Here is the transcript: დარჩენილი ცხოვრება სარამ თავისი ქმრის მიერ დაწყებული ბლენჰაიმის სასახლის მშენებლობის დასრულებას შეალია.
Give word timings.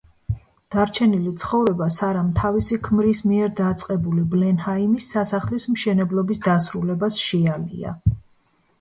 დარჩენილი 0.75 1.33
ცხოვრება 1.43 1.89
სარამ 1.97 2.31
თავისი 2.39 2.79
ქმრის 2.89 3.23
მიერ 3.33 3.53
დაწყებული 3.61 4.27
ბლენჰაიმის 4.35 5.13
სასახლის 5.15 5.71
მშენებლობის 5.77 6.45
დასრულებას 6.51 7.25
შეალია. 7.31 7.99